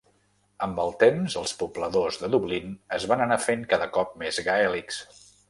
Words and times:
Amb 0.67 0.79
el 0.83 0.95
temps, 1.03 1.35
els 1.41 1.53
pobladors 1.59 2.17
de 2.23 2.31
Dublín 2.37 2.73
es 2.99 3.07
van 3.13 3.23
anar 3.27 3.39
fent 3.51 3.63
cada 3.75 3.91
cop 4.01 4.19
més 4.25 4.43
gaèlics. 4.51 5.01